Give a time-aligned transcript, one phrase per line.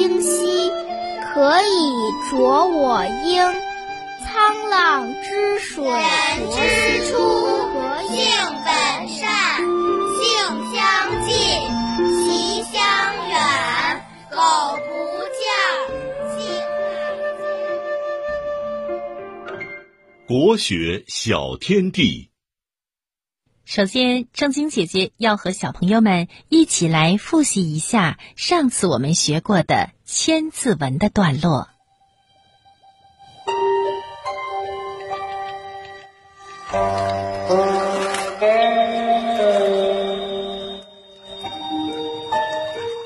[0.00, 0.72] 清溪，
[1.34, 1.66] 可以
[2.30, 3.54] 濯我缨。
[4.24, 6.00] 沧浪之水人
[6.50, 6.56] 之
[7.10, 7.12] 初，
[8.08, 8.16] 性
[8.64, 8.72] 本
[9.10, 9.28] 善，
[10.16, 10.24] 性
[10.72, 10.80] 相
[11.26, 11.34] 近，
[12.24, 12.80] 习相
[13.28, 13.36] 远。
[14.30, 14.36] 苟
[14.88, 14.88] 不
[15.36, 15.44] 教，
[16.38, 16.88] 性乃
[19.58, 19.60] 迁。
[20.26, 22.29] 国学小天地。
[23.72, 29.74] 首先，正晶姐姐要和小朋友们一起来复习一下上次我们学过的
[30.04, 31.68] 《千字文》的段落。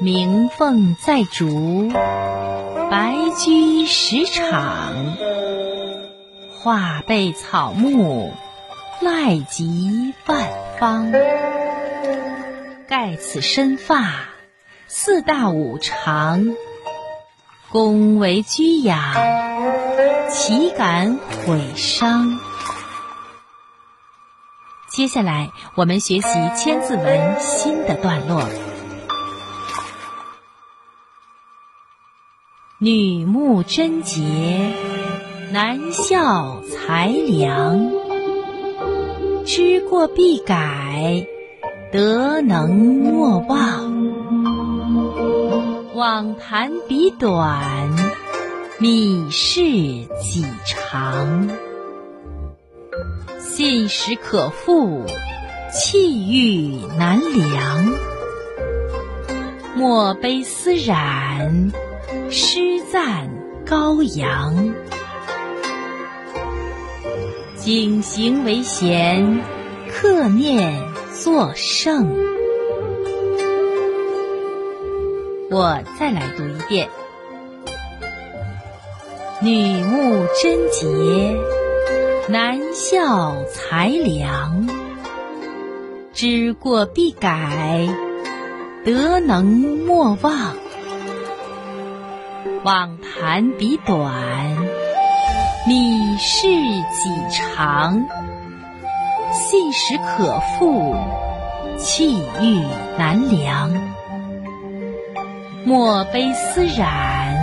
[0.00, 1.88] 鸣凤在竹，
[2.90, 5.16] 白驹食场。
[6.58, 8.32] 画被草木，
[9.00, 11.12] 赖及万方。
[12.88, 14.28] 盖此身发，
[14.86, 16.54] 四大五常。
[17.70, 19.14] 恭为居养，
[20.30, 22.40] 岂敢毁伤？
[24.90, 28.48] 接下来，我们学习《千字文》新的段落。
[32.80, 34.72] 女慕贞洁，
[35.52, 37.97] 男效才良。
[39.48, 41.26] 知过必改，
[41.90, 43.90] 得能莫忘。
[45.94, 47.88] 枉谈彼短，
[48.78, 51.48] 米事己长。
[53.38, 55.06] 信实可复，
[55.72, 57.88] 气欲难量。
[59.74, 61.72] 莫悲思染，
[62.28, 63.30] 诗赞
[63.64, 64.74] 高扬。
[67.68, 69.42] 谨行为贤，
[69.90, 72.08] 克念作圣。
[75.50, 76.88] 我再来读一遍：
[79.42, 81.36] 女慕贞洁，
[82.30, 84.66] 男效才良。
[86.14, 87.86] 知过必改，
[88.82, 90.56] 得能莫忘。
[92.64, 94.56] 枉谈彼短，
[95.68, 98.02] 米事己长。
[99.34, 100.96] 信实可复，
[101.76, 102.64] 气欲
[102.96, 103.70] 难量。
[105.66, 107.36] 莫悲思染，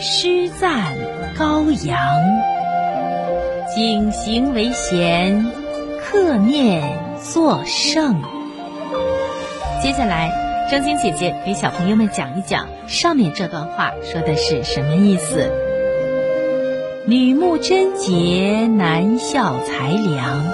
[0.00, 0.92] 诗赞
[1.38, 1.96] 高扬。
[3.72, 5.46] 谨行为贤，
[6.02, 6.82] 克念
[7.22, 8.20] 作圣。
[9.80, 10.32] 接下来，
[10.68, 15.48] 张晶姐姐给小朋友们讲一讲上面这段话说的是什么意思。
[17.08, 20.44] 女慕贞洁，男效才良。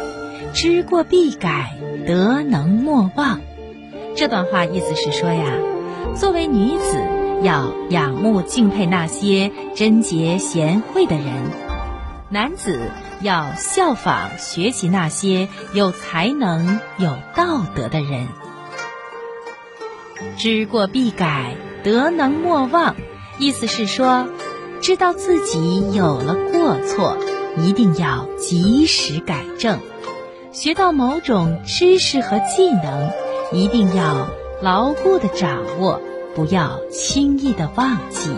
[0.53, 3.41] 知过必改，得能莫忘。
[4.15, 5.45] 这段话意思是说呀。
[6.15, 7.03] 作为女子，
[7.43, 11.25] 要仰慕敬佩那些贞洁贤惠的人；
[12.29, 12.79] 男子
[13.23, 18.29] 要效仿学习那些有才能、有道德的人。
[20.37, 22.95] 知过必改，得能莫忘，
[23.39, 24.27] 意思是说，
[24.83, 27.17] 知道自己有了过错，
[27.57, 29.79] 一定要及时改正；
[30.51, 33.11] 学到某种知识和技能，
[33.53, 34.27] 一定要。
[34.61, 36.01] 牢固的掌握，
[36.37, 38.31] 不要轻易的忘记。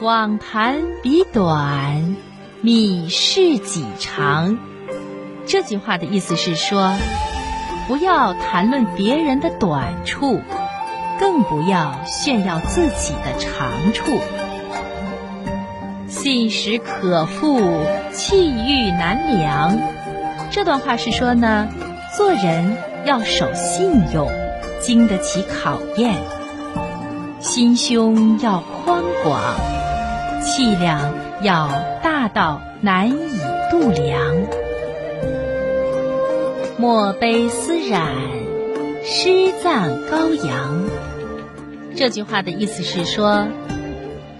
[0.00, 2.16] 网谈彼短，
[2.62, 4.58] 米事己长。
[5.46, 6.92] 这句话的意思是说，
[7.86, 10.40] 不要谈论别人的短处，
[11.22, 14.18] 更不要炫耀自己的长处。
[16.08, 17.60] 信实可复，
[18.10, 19.78] 气欲难量。
[20.50, 21.68] 这段话是说呢，
[22.16, 22.76] 做人。
[23.04, 24.30] 要守信用，
[24.80, 26.14] 经得起考验；
[27.40, 29.42] 心胸要宽广，
[30.40, 31.12] 气量
[31.42, 31.68] 要
[32.00, 33.40] 大到难以
[33.72, 34.20] 度量。
[36.76, 38.06] 莫悲思染，
[39.04, 40.91] 诗赞高扬。
[41.94, 43.46] 这句话的意思是说，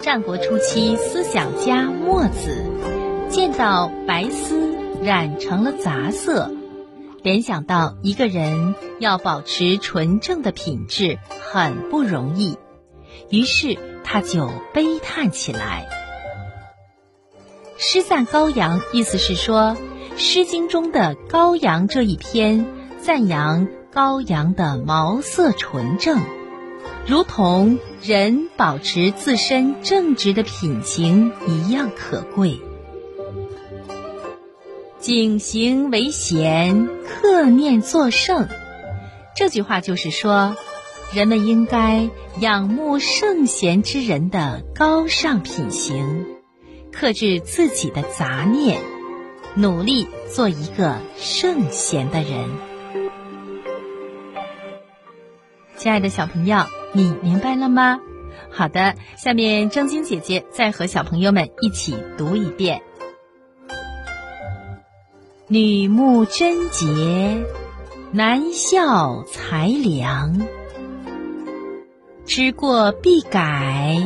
[0.01, 2.65] 战国初期思想家墨子
[3.29, 6.51] 见到白丝染成了杂色。
[7.23, 11.19] 联想到一个人要保持纯正的品质
[11.53, 12.59] 很不容易，
[13.31, 15.87] 于是他就悲叹起来。
[17.79, 19.77] 诗赞高阳，意思是说，
[20.17, 22.67] 《诗经》中的《高阳》这一篇
[23.01, 26.21] 赞扬高阳的毛色纯正，
[27.05, 32.61] 如同人保持自身正直的品行一样可贵。
[35.01, 38.49] 谨行为贤，克念作圣。
[39.35, 40.57] 这句话就是说，
[41.13, 42.09] 人们应该
[42.39, 46.27] 仰慕圣贤之人的高尚品行，
[46.93, 48.81] 克制自己的杂念，
[49.57, 52.49] 努力做一个圣贤的人。
[55.77, 56.59] 亲爱的小朋友，
[56.93, 58.01] 你明白了吗？
[58.51, 62.83] 好的，下面正晶姐姐再和小朋友们一起读一遍：
[65.49, 67.45] 女慕贞洁，
[68.11, 70.41] 男孝才良。
[72.27, 73.99] 知过必改，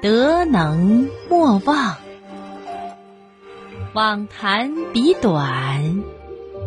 [0.00, 1.96] 得能莫忘。
[3.94, 6.02] 妄谈彼短，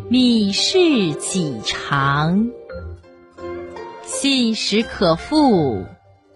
[0.10, 2.50] 密事己长。
[4.28, 5.86] 信实可复，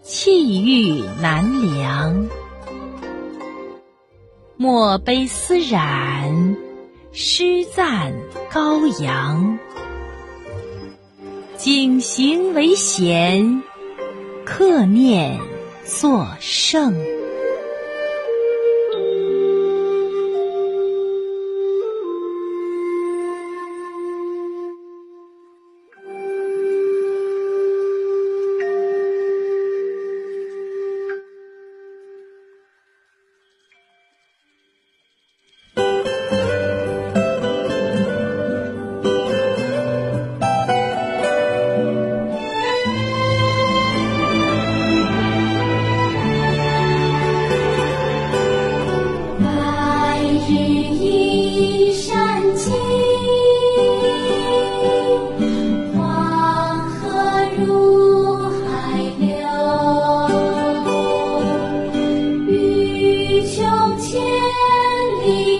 [0.04, 2.30] 气欲难量。
[4.58, 6.56] 莫悲思染，
[7.12, 8.14] 诗赞
[8.52, 9.58] 高扬。
[11.58, 13.64] 景行为贤。
[14.46, 15.40] 克念
[15.84, 16.94] 作圣。
[65.30, 65.59] You.